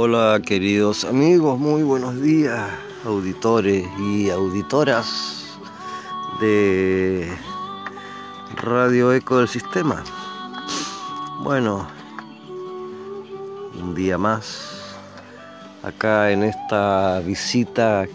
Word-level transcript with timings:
Hola 0.00 0.40
queridos 0.46 1.04
amigos, 1.04 1.58
muy 1.58 1.82
buenos 1.82 2.22
días, 2.22 2.70
auditores 3.04 3.84
y 3.98 4.30
auditoras 4.30 5.58
de 6.40 7.28
Radio 8.62 9.12
Eco 9.12 9.38
del 9.38 9.48
Sistema. 9.48 10.04
Bueno, 11.42 11.88
un 13.82 13.92
día 13.96 14.16
más 14.16 14.94
acá 15.82 16.30
en 16.30 16.44
esta 16.44 17.18
visita 17.18 18.06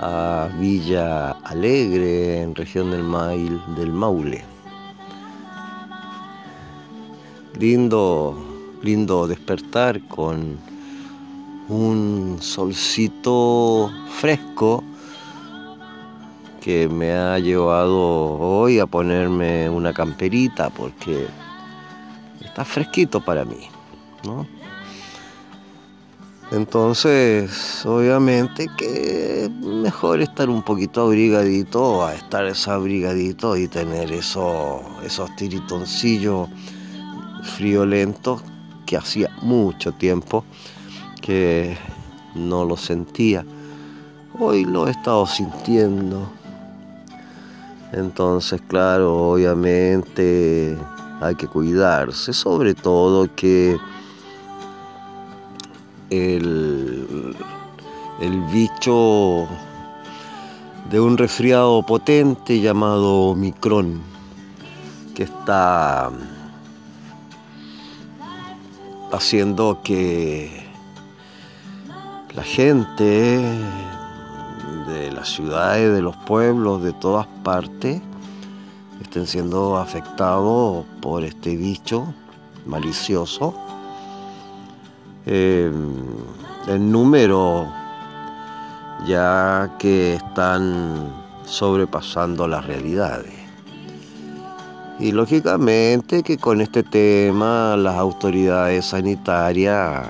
a 0.00 0.48
Villa 0.58 1.30
Alegre, 1.44 2.42
en 2.42 2.56
región 2.56 2.90
del, 2.90 3.04
Mail, 3.04 3.62
del 3.76 3.92
Maule. 3.92 4.44
Lindo, 7.56 8.36
lindo 8.82 9.28
despertar 9.28 10.00
con 10.08 10.71
un 11.68 12.38
solcito 12.40 13.90
fresco 14.20 14.82
que 16.60 16.88
me 16.88 17.12
ha 17.12 17.38
llevado 17.38 17.98
hoy 18.38 18.78
a 18.78 18.86
ponerme 18.86 19.68
una 19.68 19.92
camperita 19.92 20.70
porque 20.70 21.26
está 22.40 22.64
fresquito 22.64 23.20
para 23.20 23.44
mí, 23.44 23.68
¿no? 24.24 24.46
Entonces, 26.52 27.84
obviamente 27.86 28.68
que 28.76 29.50
mejor 29.62 30.20
estar 30.20 30.50
un 30.50 30.62
poquito 30.62 31.00
abrigadito 31.00 32.04
a 32.04 32.14
estar 32.14 32.44
desabrigadito 32.44 33.56
y 33.56 33.68
tener 33.68 34.12
eso, 34.12 34.82
esos 35.02 35.34
tiritoncillos 35.36 36.50
friolentos 37.56 38.42
que 38.84 38.98
hacía 38.98 39.30
mucho 39.40 39.92
tiempo 39.92 40.44
que 41.22 41.78
no 42.34 42.66
lo 42.66 42.76
sentía. 42.76 43.46
Hoy 44.38 44.64
lo 44.64 44.86
he 44.86 44.90
estado 44.90 45.26
sintiendo. 45.26 46.30
Entonces, 47.92 48.60
claro, 48.68 49.32
obviamente 49.32 50.76
hay 51.20 51.34
que 51.36 51.46
cuidarse, 51.46 52.32
sobre 52.32 52.74
todo 52.74 53.28
que 53.34 53.78
el, 56.10 57.36
el 58.20 58.40
bicho 58.52 59.46
de 60.90 61.00
un 61.00 61.16
resfriado 61.16 61.82
potente 61.84 62.60
llamado 62.60 63.30
Omicron, 63.30 64.00
que 65.14 65.22
está 65.24 66.10
haciendo 69.12 69.80
que 69.84 70.71
la 72.34 72.42
gente 72.42 73.42
de 74.88 75.12
las 75.12 75.28
ciudades, 75.28 75.92
de 75.92 76.00
los 76.02 76.16
pueblos, 76.16 76.82
de 76.82 76.92
todas 76.92 77.26
partes, 77.44 78.00
estén 79.02 79.26
siendo 79.26 79.76
afectados 79.76 80.86
por 81.00 81.24
este 81.24 81.56
bicho 81.56 82.14
malicioso. 82.64 83.54
Eh, 85.26 85.70
el 86.68 86.90
número 86.90 87.66
ya 89.06 89.74
que 89.78 90.14
están 90.14 91.12
sobrepasando 91.44 92.48
las 92.48 92.64
realidades. 92.66 93.34
Y 94.98 95.12
lógicamente 95.12 96.22
que 96.22 96.38
con 96.38 96.60
este 96.60 96.82
tema 96.82 97.76
las 97.76 97.96
autoridades 97.96 98.86
sanitarias 98.86 100.06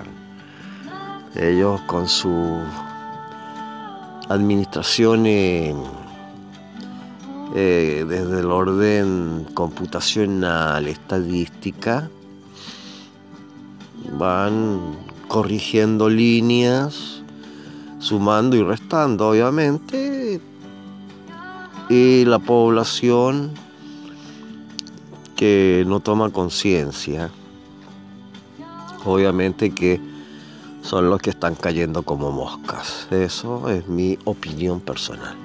ellos 1.35 1.81
con 1.83 2.09
su 2.09 2.61
administración 4.29 5.25
eh, 5.27 5.75
desde 7.55 8.41
el 8.41 8.47
orden 8.51 9.47
computacional, 9.55 10.89
estadística, 10.89 12.11
van 14.19 14.97
corrigiendo 15.29 16.09
líneas, 16.09 17.23
sumando 17.99 18.57
y 18.57 18.63
restando, 18.63 19.29
obviamente, 19.29 20.41
y 21.89 22.25
la 22.25 22.39
población 22.39 23.53
que 25.37 25.85
no 25.87 26.01
toma 26.01 26.31
conciencia, 26.31 27.31
obviamente 29.05 29.71
que 29.71 30.12
son 30.83 31.09
los 31.09 31.21
que 31.21 31.31
están 31.31 31.55
cayendo 31.55 32.03
como 32.03 32.31
moscas. 32.31 33.07
Eso 33.11 33.69
es 33.71 33.89
mi 33.89 34.19
opinión 34.25 34.81
personal. 34.81 35.37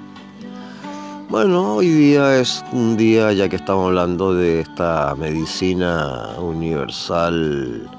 Bueno, 1.30 1.76
hoy 1.76 1.90
día 1.90 2.40
es 2.40 2.64
un 2.72 2.98
día 2.98 3.32
ya 3.34 3.50
que 3.50 3.58
estamos 3.58 3.88
hablando 3.88 4.34
de 4.34 4.62
esta 4.62 5.14
medicina 5.16 6.36
universal, 6.40 7.90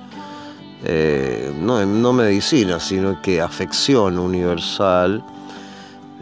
eh, 0.84 1.53
no, 1.60 1.84
no 1.84 2.12
medicina, 2.12 2.81
sino 2.81 3.21
que 3.21 3.41
afección 3.41 4.19
universal, 4.19 5.22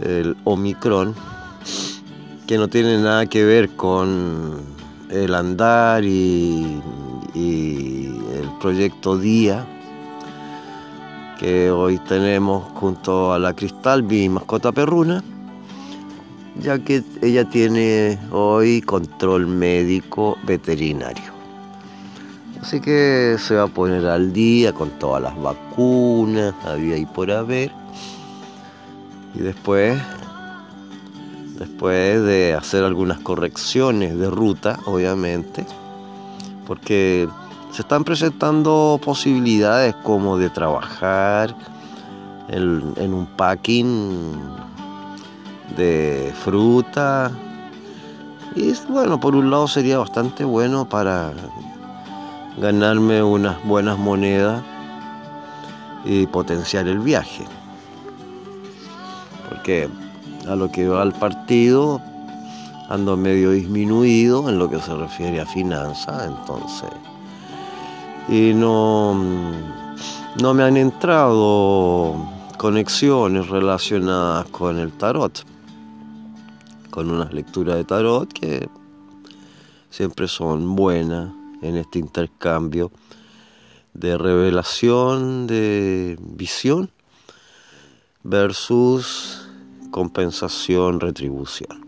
el 0.03 0.37
Omicron, 0.44 1.15
que 2.47 2.59
no 2.59 2.69
tiene 2.69 2.99
nada 2.99 3.26
que 3.26 3.44
ver 3.44 3.71
con 3.71 4.60
el 5.10 5.34
andar 5.34 6.05
y, 6.05 6.82
y 7.34 8.06
el 8.34 8.50
proyecto 8.60 9.16
Día 9.16 9.65
que 11.39 11.71
hoy 11.71 11.99
tenemos 11.99 12.65
junto 12.75 13.33
a 13.33 13.39
la 13.39 13.55
Cristal, 13.55 14.03
mi 14.03 14.29
mascota 14.29 14.73
perruna, 14.73 15.23
ya 16.61 16.79
que 16.79 17.03
ella 17.23 17.49
tiene 17.49 18.19
hoy 18.31 18.81
control 18.81 19.47
médico 19.47 20.39
veterinario. 20.45 21.37
Así 22.61 22.81
que 22.81 23.37
se 23.39 23.55
va 23.55 23.65
a 23.65 23.69
poner 23.69 24.07
al 24.07 24.33
día 24.33 24.73
con 24.73 24.91
todas 24.99 25.23
las 25.23 25.41
vacunas, 25.41 26.55
había 26.65 26.97
y 26.97 27.07
por 27.07 27.31
haber. 27.31 27.71
Y 29.35 29.41
después, 29.41 30.01
después 31.59 32.23
de 32.23 32.55
hacer 32.55 32.83
algunas 32.83 33.21
correcciones 33.21 34.19
de 34.19 34.31
ruta, 34.31 34.79
obviamente, 34.87 35.67
porque 36.67 37.29
se 37.76 37.82
están 37.82 38.04
presentando 38.04 38.98
posibilidades 39.04 39.94
como 39.97 40.38
de 40.38 40.48
trabajar 40.48 41.54
en, 42.48 43.12
un 43.12 43.26
packing 43.37 44.32
de 45.76 46.32
fruta. 46.42 47.31
Y 48.54 48.72
bueno, 48.88 49.20
por 49.20 49.37
un 49.37 49.50
lado 49.50 49.69
sería 49.69 49.98
bastante 49.98 50.42
bueno 50.42 50.88
para 50.88 51.34
ganarme 52.56 53.22
unas 53.22 53.62
buenas 53.62 53.98
monedas 53.98 54.62
y 56.06 56.26
potenciar 56.28 56.88
el 56.88 57.00
viaje. 57.00 57.44
Porque 59.50 59.91
a 60.48 60.56
lo 60.56 60.72
que 60.72 60.88
va 60.88 61.03
al 61.03 61.12
partido 61.12 62.00
ando 62.88 63.19
medio 63.19 63.50
disminuido 63.50 64.48
en 64.48 64.58
lo 64.58 64.70
que 64.70 64.81
se 64.81 64.94
refiere 64.94 65.43
a 65.43 65.44
finanzas, 65.44 66.26
entonces 66.26 66.88
y 68.28 68.53
no, 68.54 69.14
no 70.41 70.54
me 70.54 70.64
han 70.64 70.76
entrado 70.76 72.14
conexiones 72.59 73.48
relacionadas 73.48 74.47
con 74.47 74.78
el 74.78 74.92
tarot, 74.92 75.44
con 76.91 77.10
unas 77.10 77.32
lecturas 77.32 77.76
de 77.76 77.84
tarot 77.84 78.32
que 78.32 78.69
siempre 79.91 80.26
son 80.26 80.75
buenas 80.75 81.32
en 81.62 81.76
este 81.76 81.98
intercambio 81.98 82.91
de 83.94 84.19
revelación, 84.19 85.47
de 85.47 86.19
visión 86.20 86.90
versus 88.22 89.49
compensación, 89.90 91.00
retribución. 91.00 91.87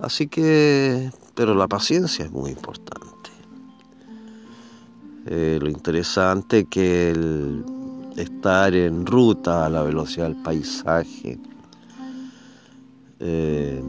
Así 0.00 0.26
que, 0.26 1.12
pero 1.34 1.54
la 1.54 1.68
paciencia 1.68 2.24
es 2.24 2.32
muy 2.32 2.50
importante. 2.50 3.13
Eh, 5.26 5.58
lo 5.60 5.70
interesante 5.70 6.66
que 6.66 7.10
el 7.10 7.64
estar 8.14 8.74
en 8.74 9.06
ruta 9.06 9.64
a 9.64 9.70
la 9.70 9.82
velocidad 9.82 10.26
del 10.26 10.36
paisaje 10.36 11.38
eh, 13.20 13.82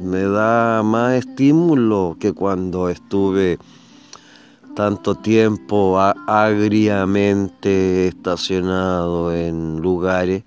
me 0.00 0.22
da 0.22 0.82
más 0.82 1.14
estímulo 1.14 2.16
que 2.18 2.32
cuando 2.32 2.88
estuve 2.88 3.56
tanto 4.74 5.14
tiempo 5.14 6.00
agriamente 6.00 8.08
estacionado 8.08 9.32
en 9.32 9.80
lugares 9.80 10.42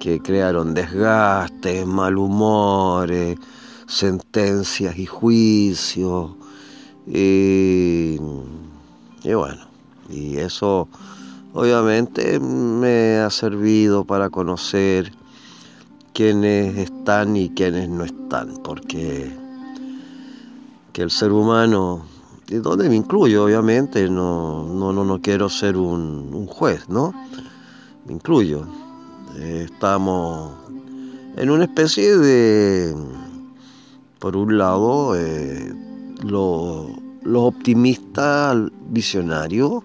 que 0.00 0.18
crearon 0.18 0.74
desgastes, 0.74 1.86
malhumores, 1.86 3.38
sentencias 3.86 4.98
y 4.98 5.06
juicios 5.06 6.41
y, 7.06 8.18
bueno, 8.18 9.62
Y 10.08 10.36
eso 10.36 10.88
obviamente 11.54 12.38
me 12.40 13.18
ha 13.18 13.30
servido 13.30 14.04
para 14.04 14.30
conocer 14.30 15.12
quiénes 16.12 16.76
están 16.78 17.36
y 17.36 17.50
quiénes 17.50 17.88
no 17.88 18.04
están, 18.04 18.58
porque 18.62 19.36
que 20.92 21.02
el 21.02 21.10
ser 21.10 21.32
humano, 21.32 22.04
y 22.48 22.56
donde 22.56 22.88
me 22.88 22.96
incluyo 22.96 23.44
obviamente, 23.44 24.10
no, 24.10 24.64
no, 24.66 24.92
no, 24.92 25.04
no 25.04 25.20
quiero 25.22 25.48
ser 25.48 25.76
un, 25.78 26.46
juez, 26.46 26.88
¿no? 26.88 27.14
Me 28.06 28.12
incluyo. 28.12 28.66
estamos 29.38 30.52
en 31.36 31.50
una 31.50 31.64
especie 31.64 32.18
de, 32.18 32.94
por 34.18 34.36
un 34.36 34.58
lado, 34.58 35.16
eh, 35.16 35.72
los 36.22 36.86
optimistas 37.34 38.56
visionarios, 38.88 39.82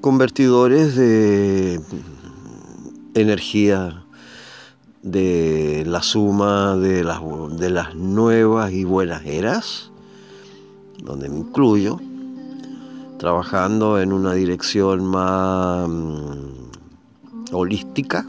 convertidores 0.00 0.96
de 0.96 1.80
energía 3.14 4.04
de 5.02 5.84
la 5.86 6.02
suma 6.02 6.76
de 6.76 7.04
las, 7.04 7.94
nuevas 7.94 8.72
y 8.72 8.84
buenas 8.84 9.24
eras, 9.24 9.90
donde 11.02 11.28
me 11.28 11.38
incluyo, 11.38 12.00
trabajando 13.18 14.00
en 14.00 14.12
una 14.12 14.34
dirección 14.34 15.04
más 15.06 15.88
mm, 15.88 17.52
holística. 17.52 18.26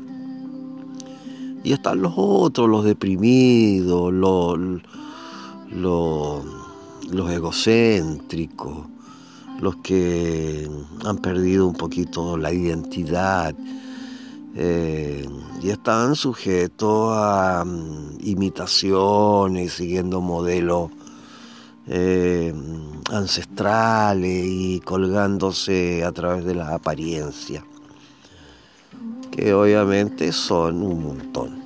Y 1.64 1.74
están 1.74 2.02
los 2.02 2.14
otros, 2.16 2.70
los 2.70 2.86
deprimidos, 2.86 4.14
los, 4.14 4.60
los, 5.72 6.44
egocéntricos, 7.12 8.88
los 9.60 9.76
que 9.78 10.70
han 11.06 11.18
perdido 11.18 11.68
un 11.68 11.76
poquito 11.76 12.38
la 12.38 12.52
identidad 12.52 13.56
eh, 14.56 15.28
y 15.62 15.70
están 15.70 16.16
sujetos 16.16 17.12
a 17.14 17.64
mm, 17.66 18.18
imitaciones, 18.22 19.74
siguiendo 19.74 20.22
modelos 20.22 20.92
eh, 21.88 22.54
ancestrales 23.12 24.46
y 24.46 24.80
colgándose 24.82 26.04
a 26.04 26.12
través 26.12 26.44
de 26.44 26.56
las 26.56 26.70
apariencias, 26.70 27.64
que 29.32 29.54
obviamente 29.54 30.32
son 30.32 30.82
un 30.82 31.04
montón. 31.04 31.64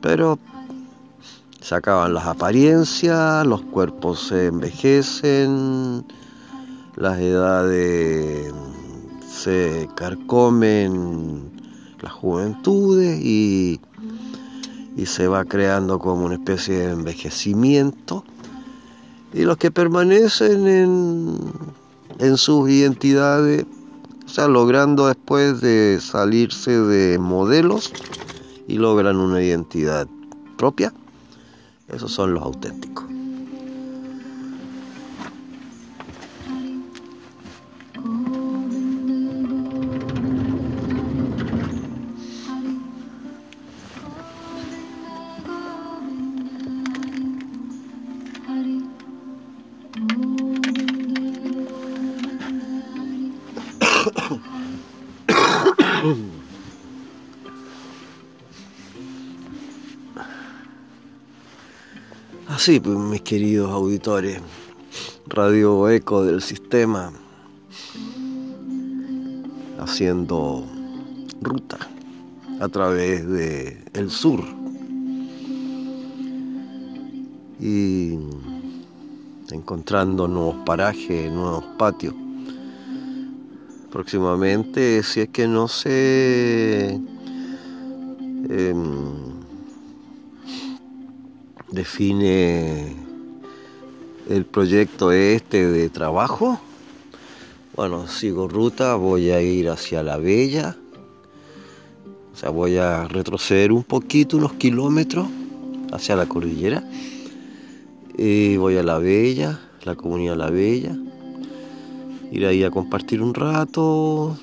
Pero 0.00 0.38
se 1.62 1.76
acaban 1.76 2.12
las 2.12 2.26
apariencias, 2.26 3.46
los 3.46 3.62
cuerpos 3.62 4.26
se 4.26 4.46
envejecen, 4.46 6.04
las 6.96 7.20
edades 7.20 8.52
se 9.28 9.88
carcomen 9.94 11.52
las 12.00 12.12
juventudes 12.12 13.20
y, 13.22 13.80
y 14.96 15.06
se 15.06 15.28
va 15.28 15.44
creando 15.44 16.00
como 16.00 16.24
una 16.24 16.34
especie 16.34 16.78
de 16.78 16.90
envejecimiento. 16.90 18.24
Y 19.32 19.42
los 19.42 19.56
que 19.56 19.70
permanecen 19.70 20.66
en, 20.66 21.38
en 22.18 22.36
sus 22.36 22.68
identidades, 22.70 23.66
o 24.26 24.28
sea, 24.28 24.48
logrando 24.48 25.06
después 25.06 25.60
de 25.60 26.00
salirse 26.00 26.72
de 26.72 27.20
modelos 27.20 27.92
y 28.66 28.78
logran 28.78 29.16
una 29.16 29.40
identidad 29.40 30.08
propia, 30.58 30.92
esos 31.92 32.10
son 32.10 32.34
los 32.34 32.42
auténticos. 32.42 33.11
Así 62.62 62.78
pues 62.78 62.96
mis 62.96 63.22
queridos 63.22 63.72
auditores, 63.72 64.40
Radio 65.26 65.88
Eco 65.88 66.24
del 66.24 66.40
sistema, 66.40 67.12
haciendo 69.80 70.64
ruta 71.40 71.76
a 72.60 72.68
través 72.68 73.28
de 73.28 73.82
sur. 74.10 74.44
Y 77.58 78.16
encontrando 79.50 80.28
nuevos 80.28 80.54
parajes, 80.64 81.32
nuevos 81.32 81.64
patios. 81.76 82.14
Próximamente, 83.90 85.02
si 85.02 85.22
es 85.22 85.30
que 85.30 85.48
no 85.48 85.66
se 85.66 87.00
em, 88.48 89.31
define 91.72 92.94
el 94.28 94.44
proyecto 94.44 95.10
este 95.10 95.66
de 95.66 95.88
trabajo, 95.88 96.60
bueno, 97.74 98.06
sigo 98.08 98.46
ruta, 98.46 98.94
voy 98.96 99.30
a 99.30 99.40
ir 99.40 99.70
hacia 99.70 100.02
la 100.02 100.18
Bella, 100.18 100.76
o 102.32 102.36
sea, 102.36 102.50
voy 102.50 102.76
a 102.76 103.08
retroceder 103.08 103.72
un 103.72 103.84
poquito, 103.84 104.36
unos 104.36 104.52
kilómetros 104.52 105.26
hacia 105.92 106.14
la 106.14 106.26
cordillera, 106.26 106.84
y 108.18 108.58
voy 108.58 108.76
a 108.76 108.82
la 108.82 108.98
Bella, 108.98 109.58
la 109.84 109.94
comunidad 109.94 110.36
La 110.36 110.50
Bella, 110.50 110.94
ir 112.30 112.44
ahí 112.44 112.64
a 112.64 112.70
compartir 112.70 113.22
un 113.22 113.32
rato, 113.32 114.36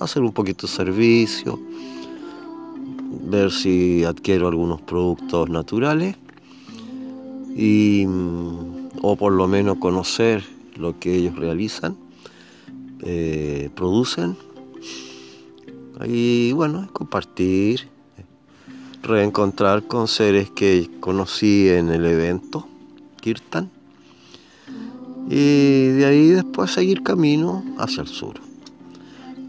hacer 0.00 0.22
un 0.22 0.32
poquito 0.32 0.66
de 0.66 0.72
servicio, 0.72 1.60
ver 3.24 3.52
si 3.52 4.04
adquiero 4.04 4.48
algunos 4.48 4.80
productos 4.80 5.50
naturales 5.50 6.16
y, 7.56 8.04
o 9.02 9.16
por 9.16 9.32
lo 9.32 9.48
menos 9.48 9.78
conocer 9.78 10.44
lo 10.76 10.98
que 10.98 11.14
ellos 11.14 11.36
realizan, 11.36 11.96
eh, 13.02 13.70
producen. 13.74 14.36
Y 16.06 16.52
bueno, 16.52 16.88
compartir, 16.92 17.88
reencontrar 19.02 19.84
con 19.84 20.06
seres 20.06 20.50
que 20.50 20.88
conocí 21.00 21.68
en 21.68 21.88
el 21.90 22.06
evento 22.06 22.68
Kirtan 23.20 23.70
y 25.28 25.88
de 25.88 26.06
ahí 26.06 26.28
después 26.28 26.70
seguir 26.70 27.02
camino 27.02 27.64
hacia 27.78 28.02
el 28.02 28.08
sur. 28.08 28.40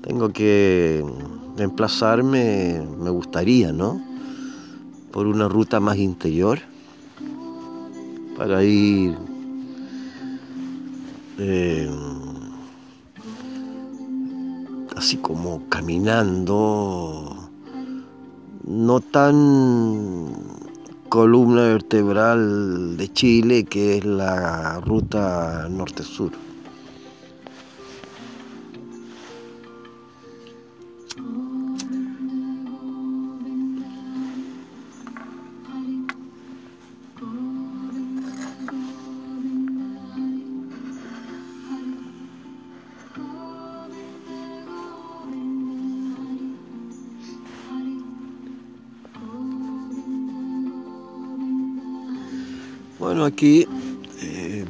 Tengo 0.02 0.30
que 0.30 1.06
emplazarme, 1.58 2.82
me 3.00 3.10
gustaría, 3.10 3.72
¿no? 3.72 4.02
Por 5.12 5.28
una 5.28 5.48
ruta 5.48 5.80
más 5.80 5.98
interior 5.98 6.60
para 8.40 8.64
ir 8.64 9.18
eh, 11.40 11.92
así 14.96 15.18
como 15.18 15.68
caminando, 15.68 17.36
no 18.64 19.00
tan 19.02 20.32
columna 21.10 21.64
vertebral 21.64 22.96
de 22.96 23.12
Chile, 23.12 23.66
que 23.66 23.98
es 23.98 24.06
la 24.06 24.80
ruta 24.86 25.68
norte-sur. 25.70 26.32
Aquí 53.26 53.68
em, 54.22 54.66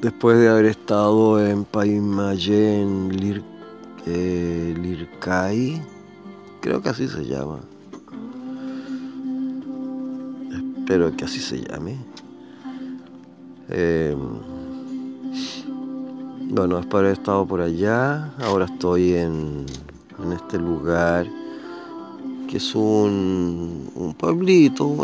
después 0.00 0.38
de 0.38 0.48
haber 0.48 0.64
estado 0.66 1.44
en 1.44 1.64
Paimayen 1.64 3.14
Lir, 3.14 3.44
eh, 4.06 4.74
creo 6.60 6.80
que 6.80 6.88
así 6.88 7.08
se 7.08 7.26
llama. 7.26 7.60
Espero 10.78 11.14
que 11.14 11.24
así 11.24 11.40
se 11.40 11.60
llame. 11.60 11.98
Eh, 13.68 14.16
bueno, 16.48 16.76
después 16.76 17.02
de 17.02 17.08
haber 17.08 17.18
estado 17.18 17.46
por 17.46 17.60
allá, 17.60 18.32
ahora 18.38 18.64
estoy 18.64 19.14
en, 19.14 19.66
en 20.24 20.32
este 20.32 20.58
lugar 20.58 21.26
que 22.48 22.58
es 22.58 22.74
un, 22.74 24.14
pueblito, 24.18 24.96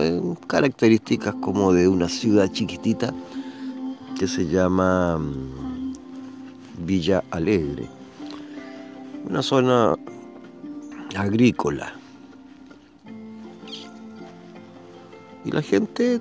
características 0.46 1.34
como 1.37 1.72
de 1.72 1.88
una 1.88 2.08
ciudad 2.08 2.50
chiquitita 2.50 3.12
que 4.18 4.28
se 4.28 4.46
llama 4.46 5.18
mm, 5.18 5.92
Villa 6.87 7.25
Alegre, 7.30 7.88
una 9.28 9.42
zona 9.42 9.94
agrícola. 11.16 11.92
Y 15.44 15.50
la 15.50 15.62
gente 15.62 16.20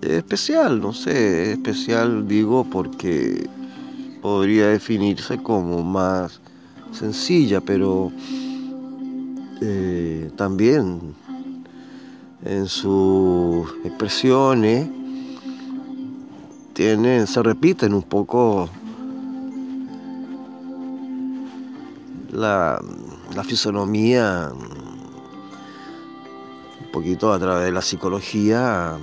es 0.00 0.10
especial, 0.10 0.80
no 0.80 0.92
sé, 0.92 1.52
especial 1.52 2.26
digo 2.26 2.64
porque 2.64 3.46
podría 4.22 4.68
definirse 4.68 5.36
como 5.38 5.82
más 5.82 6.40
sencilla, 6.92 7.60
pero 7.60 8.10
eh, 9.64 10.28
también 10.36 11.14
en 12.44 12.66
sus 12.66 13.72
expresiones 13.84 14.88
tienen, 16.72 17.28
se 17.28 17.40
repiten 17.44 17.94
un 17.94 18.02
poco 18.02 18.68
la, 22.32 22.82
la 23.36 23.44
fisonomía, 23.44 24.50
un 26.80 26.92
poquito 26.92 27.32
a 27.32 27.38
través 27.38 27.66
de 27.66 27.72
la 27.72 27.82
psicología 27.82 28.98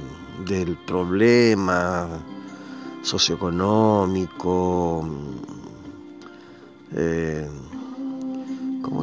del 0.45 0.75
problema 0.75 2.05
socioeconómico, 3.01 5.07
eh, 6.93 7.47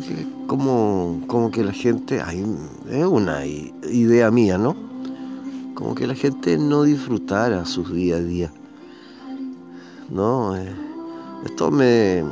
que, 0.07 0.36
como, 0.47 1.23
como 1.27 1.51
que 1.51 1.65
la 1.65 1.73
gente, 1.73 2.21
hay, 2.21 2.45
es 2.91 3.05
una 3.05 3.45
idea 3.45 4.31
mía, 4.31 4.59
¿no? 4.59 4.77
Como 5.75 5.95
que 5.95 6.07
la 6.07 6.15
gente 6.15 6.57
no 6.57 6.83
disfrutara 6.83 7.65
sus 7.65 7.93
día 7.93 8.17
a 8.17 8.21
día. 8.21 8.53
¿No? 10.09 10.57
Eh, 10.57 10.75
esto 11.45 11.71
me, 11.71 12.25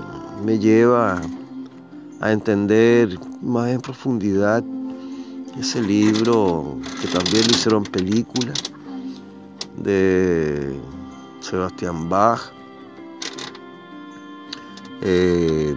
me 0.44 0.58
lleva 0.58 1.20
a 2.20 2.32
entender 2.32 3.18
más 3.42 3.70
en 3.70 3.80
profundidad 3.80 4.64
ese 5.58 5.82
libro 5.82 6.78
que 7.00 7.08
también 7.08 7.46
lo 7.46 7.50
hicieron 7.50 7.84
película 7.84 8.52
de 9.76 10.74
Sebastián 11.40 12.08
Bach. 12.08 12.40
Eh, 15.02 15.76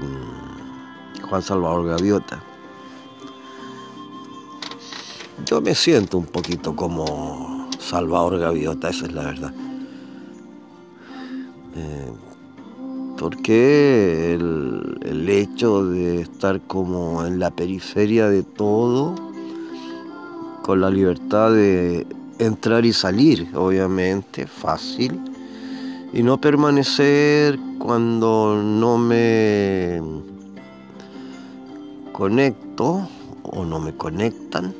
Juan 1.29 1.41
Salvador 1.41 1.87
Gaviota. 1.87 2.41
Yo 5.45 5.61
me 5.61 5.75
siento 5.75 6.17
un 6.17 6.25
poquito 6.25 6.75
como 6.75 7.69
Salvador 7.79 8.39
Gaviota, 8.39 8.89
esa 8.89 9.05
es 9.05 9.13
la 9.13 9.23
verdad. 9.23 9.53
Eh, 11.75 12.11
porque 13.17 14.33
el, 14.33 14.99
el 15.03 15.29
hecho 15.29 15.85
de 15.85 16.21
estar 16.21 16.61
como 16.61 17.25
en 17.25 17.39
la 17.39 17.51
periferia 17.51 18.29
de 18.29 18.43
todo, 18.43 19.15
con 20.63 20.81
la 20.81 20.89
libertad 20.89 21.51
de 21.51 22.07
entrar 22.39 22.85
y 22.85 22.93
salir, 22.93 23.49
obviamente, 23.55 24.47
fácil, 24.47 25.19
y 26.13 26.23
no 26.23 26.39
permanecer 26.39 27.59
cuando 27.79 28.61
no 28.61 28.97
me 28.97 30.01
conecto 32.17 33.07
o 33.43 33.63
no 33.63 33.79
me 33.79 33.93
conectan. 33.93 34.73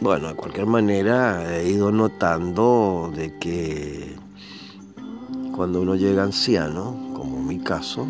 Bueno, 0.00 0.26
de 0.26 0.34
cualquier 0.34 0.66
manera 0.66 1.60
he 1.60 1.70
ido 1.70 1.92
notando 1.92 3.12
de 3.14 3.38
que 3.38 4.16
cuando 5.54 5.80
uno 5.80 5.94
llega 5.94 6.24
anciano, 6.24 6.96
como 7.14 7.40
mi 7.40 7.60
caso, 7.60 8.08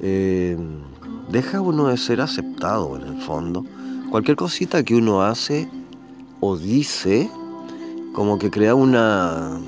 eh, 0.00 0.56
deja 1.28 1.60
uno 1.60 1.88
de 1.88 1.98
ser 1.98 2.22
aceptado 2.22 2.96
en 2.96 3.02
el 3.02 3.20
fondo. 3.20 3.66
Cualquier 4.10 4.38
cosita 4.38 4.82
que 4.82 4.94
uno 4.94 5.20
hace 5.20 5.68
o 6.40 6.56
dice, 6.56 7.28
como 8.14 8.38
que 8.38 8.50
crea 8.50 8.74
una 8.74 9.60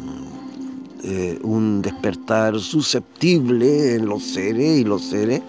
eh, 1.03 1.39
un 1.43 1.83
despertar 1.83 2.59
susceptible 2.59 3.95
en 3.95 4.07
los 4.07 4.23
seres 4.23 4.79
y 4.79 4.85
los 4.85 5.03
seres 5.03 5.43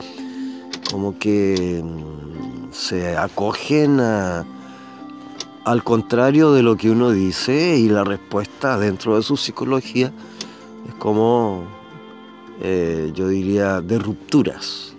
como 0.92 1.18
que 1.18 1.84
mm, 1.84 2.72
se 2.72 3.18
acogen 3.18 4.00
al 5.68 5.84
contrario 5.84 6.54
de 6.54 6.64
lo 6.64 6.78
que 6.78 6.90
uno 6.90 7.12
dice 7.12 7.78
y 7.78 7.90
la 7.90 8.06
respuesta 8.06 8.80
dentro 8.80 9.18
de 9.18 9.22
su 9.22 9.36
psicología 9.36 10.14
es 10.88 10.94
como, 10.96 11.66
eh, 12.62 13.12
yo 13.14 13.28
diría, 13.28 13.82
de 13.82 14.00
rupturas. 14.00 14.94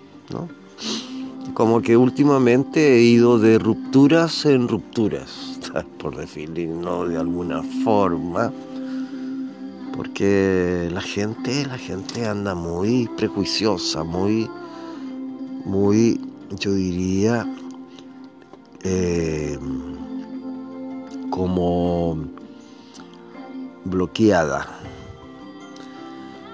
Como 1.54 1.80
que 1.80 1.96
últimamente 1.96 2.96
he 2.96 3.00
ido 3.00 3.38
de 3.38 3.58
rupturas 3.58 4.44
en 4.44 4.68
rupturas, 4.68 5.58
por 5.98 6.16
definirlo 6.16 7.08
de 7.08 7.16
alguna 7.16 7.62
forma 7.82 8.52
porque 9.98 10.88
la 10.92 11.00
gente, 11.00 11.66
la 11.66 11.76
gente 11.76 12.24
anda 12.24 12.54
muy 12.54 13.10
prejuiciosa, 13.16 14.04
muy, 14.04 14.48
muy, 15.64 16.20
yo 16.50 16.72
diría, 16.72 17.44
eh, 18.84 19.58
como 21.30 22.16
bloqueada. 23.86 24.68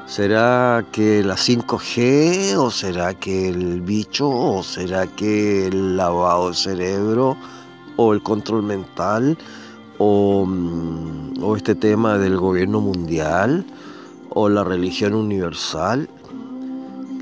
¿Será 0.07 0.87
que 0.91 1.23
la 1.23 1.37
5G 1.37 2.57
o 2.57 2.71
será 2.71 3.13
que 3.13 3.51
el 3.51 3.83
bicho 3.83 4.31
o 4.31 4.63
será 4.63 5.07
que 5.07 5.67
el 5.67 5.99
lavado 5.99 6.49
de 6.49 6.55
cerebro 6.55 7.37
o 7.99 8.15
el 8.15 8.23
control 8.23 8.63
mental? 8.63 9.37
o, 9.99 10.45
mm, 10.47 11.14
o 11.45 11.57
este 11.57 11.75
tema 11.75 12.17
del 12.19 12.39
gobierno 12.39 12.81
mundial 12.81 13.65
o 14.31 14.49
la 14.49 14.65
religión 14.65 15.15
universal 15.15 16.09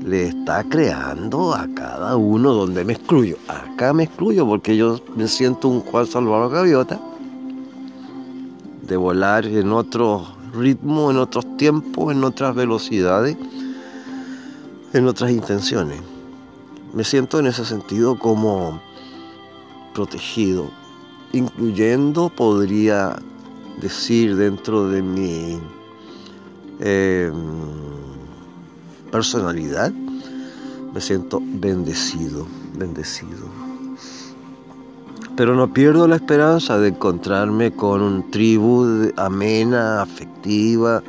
le 0.05 0.27
está 0.27 0.63
creando 0.63 1.53
a 1.53 1.67
cada 1.75 2.15
uno 2.15 2.53
donde 2.53 2.85
me 2.85 2.93
excluyo. 2.93 3.37
Acá 3.47 3.93
me 3.93 4.03
excluyo 4.03 4.45
porque 4.47 4.75
yo 4.77 4.99
me 5.15 5.27
siento 5.27 5.67
un 5.67 5.81
Juan 5.81 6.07
Salvador 6.07 6.51
Gaviota 6.51 6.99
de 8.81 8.97
volar 8.97 9.45
en 9.45 9.71
otro 9.71 10.25
ritmo, 10.53 11.11
en 11.11 11.17
otros 11.17 11.45
tiempos, 11.57 12.13
en 12.13 12.23
otras 12.23 12.55
velocidades, 12.55 13.37
en 14.93 15.07
otras 15.07 15.31
intenciones. 15.31 16.01
Me 16.93 17.03
siento 17.03 17.39
en 17.39 17.47
ese 17.47 17.65
sentido 17.65 18.17
como 18.17 18.79
protegido, 19.93 20.69
incluyendo, 21.31 22.29
podría 22.29 23.17
decir, 23.81 24.35
dentro 24.35 24.87
de 24.87 25.01
mi 25.01 25.59
em, 26.79 27.33
personalidad, 29.11 29.91
me 30.93 31.01
siento 31.01 31.41
bendecido, 31.41 32.45
bendecido. 32.77 33.47
Pero 35.35 35.55
no 35.55 35.73
pierdo 35.73 36.07
la 36.07 36.17
esperanza 36.17 36.77
de 36.77 36.89
encontrarme 36.89 37.71
con 37.71 38.01
un 38.01 38.29
tribu 38.29 39.11
amena, 39.17 40.01
afectiva, 40.01 41.01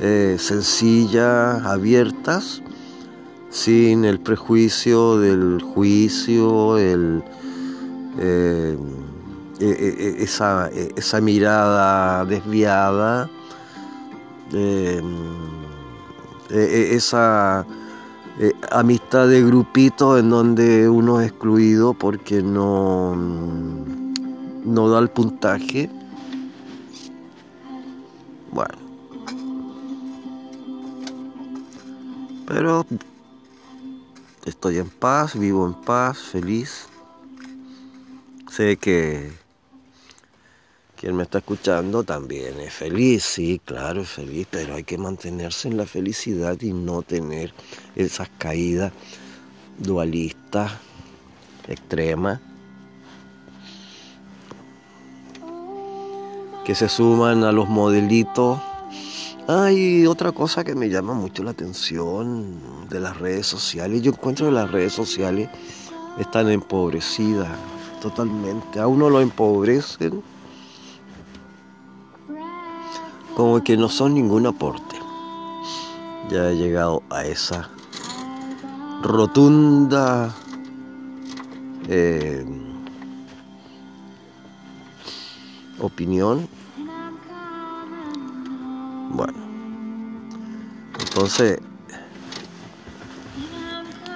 eh, 0.00 0.36
sencilla, 0.38 1.56
abiertas, 1.70 2.62
sin 3.48 4.04
el 4.04 4.20
prejuicio 4.20 5.18
del 5.18 5.60
juicio, 5.62 6.78
el, 6.78 7.24
em, 8.18 9.09
e, 9.60 9.64
e, 9.64 10.20
e, 10.20 10.22
esa, 10.24 10.70
esa 10.96 11.20
mirada 11.20 12.24
desviada, 12.24 13.30
esa 16.50 17.66
amistad 18.72 19.28
de 19.28 19.44
grupito 19.44 20.18
en 20.18 20.30
donde 20.30 20.88
uno 20.88 21.20
es 21.20 21.28
excluido 21.28 21.94
porque 21.94 22.42
no, 22.42 23.14
no 24.64 24.88
da 24.88 24.98
el 24.98 25.10
puntaje. 25.10 25.90
Bueno. 28.50 28.78
Pero 32.46 32.84
estoy 34.44 34.78
en 34.78 34.88
paz, 34.88 35.38
vivo 35.38 35.66
en 35.66 35.74
paz, 35.74 36.18
feliz. 36.18 36.88
Sé 38.50 38.76
que 38.76 39.30
quien 41.00 41.16
me 41.16 41.22
está 41.22 41.38
escuchando 41.38 42.04
también 42.04 42.60
es 42.60 42.74
feliz, 42.74 43.24
sí, 43.24 43.58
claro, 43.64 44.02
es 44.02 44.10
feliz, 44.10 44.46
pero 44.50 44.74
hay 44.74 44.84
que 44.84 44.98
mantenerse 44.98 45.68
en 45.68 45.78
la 45.78 45.86
felicidad 45.86 46.60
y 46.60 46.74
no 46.74 47.00
tener 47.00 47.54
esas 47.96 48.28
caídas 48.36 48.92
dualistas 49.78 50.72
extremas 51.68 52.38
que 56.66 56.74
se 56.74 56.90
suman 56.90 57.44
a 57.44 57.52
los 57.52 57.66
modelitos. 57.66 58.60
Hay 59.48 60.06
otra 60.06 60.32
cosa 60.32 60.64
que 60.64 60.74
me 60.74 60.90
llama 60.90 61.14
mucho 61.14 61.42
la 61.42 61.52
atención 61.52 62.88
de 62.90 63.00
las 63.00 63.16
redes 63.16 63.46
sociales. 63.46 64.02
Yo 64.02 64.12
encuentro 64.12 64.44
que 64.44 64.52
las 64.52 64.70
redes 64.70 64.92
sociales 64.92 65.48
están 66.18 66.50
empobrecidas 66.50 67.48
totalmente. 68.02 68.80
A 68.80 68.86
uno 68.86 69.08
lo 69.08 69.22
empobrecen 69.22 70.22
como 73.36 73.62
que 73.62 73.76
no 73.76 73.88
son 73.88 74.14
ningún 74.14 74.46
aporte. 74.46 74.96
Ya 76.30 76.50
he 76.50 76.56
llegado 76.56 77.02
a 77.10 77.24
esa 77.24 77.70
rotunda 79.02 80.34
eh, 81.88 82.44
opinión. 85.80 86.48
Bueno, 89.12 89.34
entonces, 91.00 91.58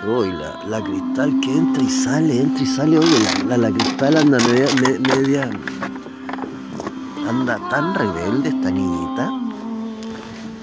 uy, 0.06 0.30
la, 0.30 0.64
la, 0.68 0.84
cristal 0.84 1.40
que 1.40 1.56
entra 1.56 1.82
y 1.82 1.90
sale, 1.90 2.40
entra 2.40 2.62
y 2.62 2.66
sale, 2.66 2.98
oye, 2.98 3.44
la, 3.48 3.56
la, 3.56 3.70
cristal 3.70 4.16
anda 4.16 4.38
media, 4.38 4.68
media, 5.00 5.50
anda 7.28 7.58
tan 7.70 7.94
rebelde 7.94 8.48
esta 8.50 8.70
niñita. 8.70 9.30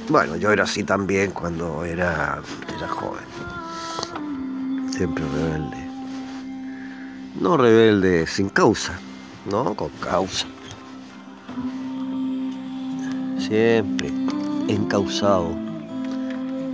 Bueno, 0.09 0.35
yo 0.35 0.51
era 0.51 0.63
así 0.63 0.83
también 0.83 1.31
cuando 1.31 1.83
era, 1.83 2.41
era 2.75 2.87
joven. 2.87 3.23
Siempre 4.91 5.23
rebelde. 5.23 5.77
No 7.39 7.57
rebelde 7.57 8.27
sin 8.27 8.49
causa, 8.49 8.99
no 9.49 9.73
con 9.73 9.89
causa 9.99 10.47
siempre 13.51 14.09
encausado. 14.69 15.49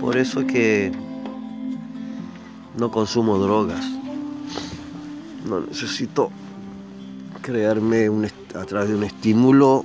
Por 0.00 0.16
eso 0.16 0.40
es 0.42 0.46
que 0.46 0.92
no 2.76 2.88
consumo 2.92 3.36
drogas. 3.38 3.84
No 5.44 5.58
necesito 5.60 6.30
crearme 7.42 8.08
un, 8.08 8.28
a 8.54 8.64
través 8.64 8.88
de 8.88 8.96
un 8.96 9.04
estímulo 9.04 9.84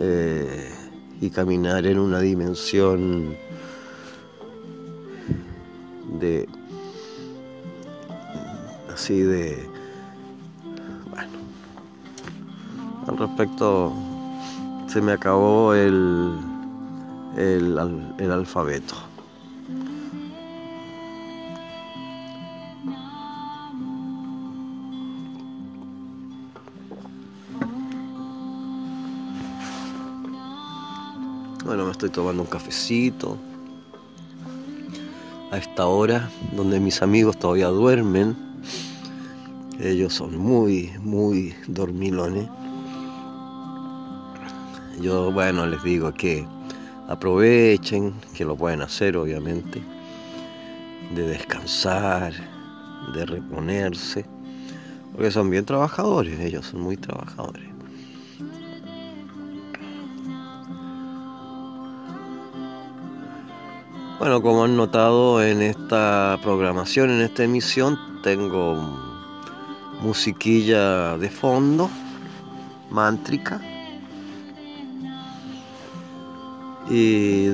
eh, 0.00 0.70
y 1.20 1.30
caminar 1.30 1.86
en 1.86 1.98
una 1.98 2.20
dimensión 2.20 3.36
de 6.20 6.48
así 8.92 9.20
de 9.20 9.68
bueno 11.10 11.38
al 13.06 13.18
respecto 13.18 13.92
se 14.88 15.02
me 15.02 15.12
acabó 15.12 15.74
el, 15.74 16.32
el, 17.36 17.78
alfabeto. 18.32 18.94
Bueno, 31.68 31.84
me 31.84 31.92
estoy 31.92 32.08
tomando 32.08 32.42
un 32.42 32.48
cafecito 32.48 33.36
a 35.52 35.58
esta 35.58 35.86
hora 35.86 36.30
donde 36.56 36.80
mis 36.80 37.02
amigos 37.02 37.38
todavía 37.38 37.68
duermen. 37.68 38.34
Ellos 39.78 40.14
son 40.14 40.36
muy, 40.38 40.90
muy 41.02 41.54
dormilones 41.66 42.48
yo, 45.00 45.30
bueno, 45.30 45.66
les 45.66 45.82
digo 45.82 46.12
que 46.12 46.44
aprovechen, 47.06 48.14
que 48.34 48.44
lo 48.44 48.56
pueden 48.56 48.82
hacer, 48.82 49.16
obviamente, 49.16 49.80
de 51.14 51.22
descansar, 51.28 52.32
de 53.14 53.26
reponerse, 53.26 54.24
porque 55.12 55.30
son 55.30 55.50
bien 55.50 55.64
trabajadores, 55.64 56.40
ellos 56.40 56.66
son 56.66 56.80
muy 56.80 56.96
trabajadores. 56.96 57.67
Bueno, 64.18 64.42
como 64.42 64.64
han 64.64 64.76
notado 64.76 65.42
en 65.42 65.62
esta 65.62 66.38
programación, 66.42 67.10
en 67.10 67.20
esta 67.20 67.44
emisión, 67.44 67.96
tengo 68.22 68.74
musiquilla 70.00 71.16
de 71.18 71.30
fondo, 71.30 71.88
mántrica 72.90 73.60
Y 76.90 77.50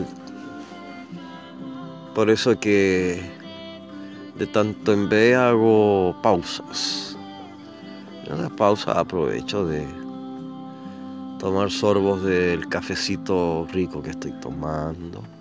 por 2.14 2.30
eso 2.30 2.58
que 2.58 3.20
de 4.38 4.46
tanto 4.46 4.92
en 4.92 5.08
vez 5.08 5.36
hago 5.36 6.14
pausas. 6.22 7.16
En 8.26 8.40
las 8.40 8.50
pausas 8.52 8.96
aprovecho 8.96 9.66
de 9.66 9.84
tomar 11.40 11.70
sorbos 11.70 12.22
del 12.22 12.68
cafecito 12.68 13.66
rico 13.72 14.00
que 14.00 14.10
estoy 14.10 14.32
tomando. 14.40 15.33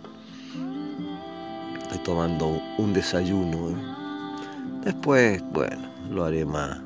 Tomando 2.00 2.60
un 2.78 2.94
desayuno. 2.94 3.70
¿eh? 3.70 3.76
Después, 4.84 5.42
bueno, 5.54 5.88
lo 6.12 6.26
haré 6.26 6.46
más, 6.46 6.80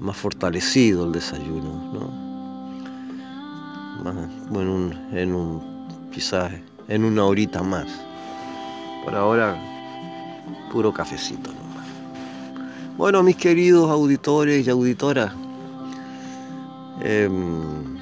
más 0.00 0.16
fortalecido 0.16 1.06
el 1.06 1.12
desayuno, 1.12 1.92
¿no? 1.92 2.22
bueno, 4.50 4.90
en 5.12 5.34
un 5.34 5.86
quizás 6.12 6.52
en 6.88 7.04
una 7.04 7.24
horita 7.24 7.62
más. 7.62 7.86
Por 9.04 9.14
ahora, 9.14 9.56
puro 10.70 10.92
cafecito 10.92 11.50
nomás. 11.52 11.86
Bueno, 12.96 13.22
mis 13.22 13.36
queridos 13.36 13.90
auditores 13.90 14.66
y 14.66 14.70
auditoras, 14.70 15.32
em, 17.00 17.96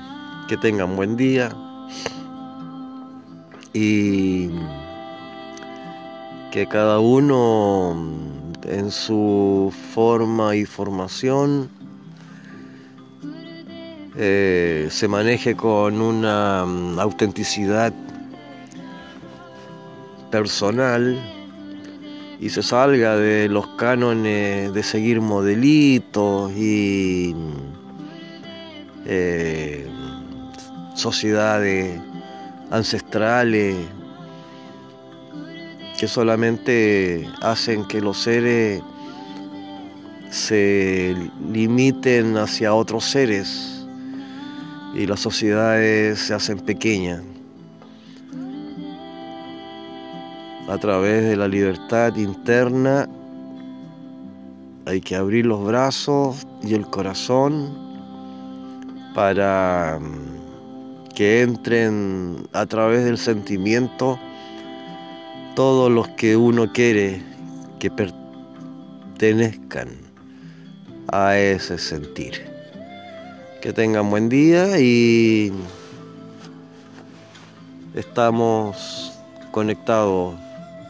que 0.49 0.57
tengan 0.57 0.97
buen 0.97 1.17
día 1.17 1.51
y 3.73 4.51
que 6.51 6.67
cada 6.67 6.99
uno 6.99 7.97
en 8.65 8.91
su 8.91 9.73
forma 9.95 10.57
y 10.57 10.65
formación 10.65 11.71
eh, 14.17 14.89
se 14.91 15.07
maneje 15.07 15.55
con 15.55 16.01
una 16.01 16.65
mm, 16.67 16.99
autenticidad 16.99 17.93
personal 20.31 21.19
y 22.41 22.51
se 22.51 22.63
salga 22.63 23.17
de 23.17 23.49
los 23.49 23.67
cánones 23.77 24.73
de 24.73 24.83
seguir 24.83 25.21
modelitos 25.21 26.51
y 26.53 27.37
eh, 29.07 29.89
sociedades 30.95 32.01
ancestrales 32.71 33.77
que 36.01 36.09
solamente 36.09 37.29
hacen 37.43 37.85
que 37.85 38.01
los 38.01 38.23
seres 38.23 38.83
se 40.31 41.15
limiten 41.53 42.39
hacia 42.39 42.73
otros 42.73 43.05
seres 43.05 43.85
y 44.95 45.05
las 45.05 45.21
sociedades 45.21 46.21
se 46.21 46.33
hacen 46.33 46.59
pequeñas 46.61 47.21
a 50.71 50.79
través 50.79 51.23
de 51.25 51.37
la 51.37 51.47
libertad 51.47 52.17
interna. 52.17 53.07
Hay 54.87 55.03
que 55.03 55.17
abrir 55.17 55.45
los 55.45 55.63
brazos 55.67 56.47
y 56.63 56.73
el 56.73 56.87
corazón 56.87 57.77
para 59.15 59.99
mm, 60.01 61.09
que 61.15 61.43
entren 61.43 62.49
a 62.55 62.65
través 62.65 63.05
del 63.05 63.19
sentimiento 63.19 64.19
todos 65.55 65.91
los 65.91 66.09
que 66.09 66.37
uno 66.37 66.73
quiere 66.73 67.23
que 67.79 67.91
pertenezcan 67.91 69.89
a 71.13 71.37
ese 71.37 71.79
sentir. 71.79 72.49
Que 73.61 73.73
tengan 73.73 74.11
buen 74.11 74.29
día 74.29 74.79
y 74.79 75.53
estamos 77.95 79.13
conectados 79.51 80.35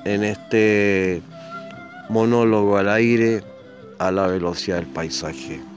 en 0.05 0.25
este 0.25 1.23
monólogo 2.09 2.77
al 2.77 2.89
aire 2.89 3.43
a 3.99 4.11
la 4.11 4.27
velocidad 4.27 4.77
del 4.77 4.87
paisaje. 4.87 5.70